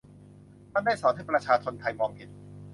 [0.73, 2.29] มันได้สอนให้ประชาชนไทยมองเห็น